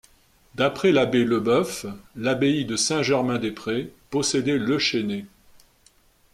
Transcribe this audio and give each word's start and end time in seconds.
D'après 0.55 0.91
l'abbé 0.91 1.23
Lebeuf, 1.23 1.85
l'Abbaye 2.15 2.65
de 2.65 2.75
Saint-Germain-des-Prés 2.75 3.93
possédait 4.09 4.57
Le 4.57 4.79
Chesnay. 4.79 5.25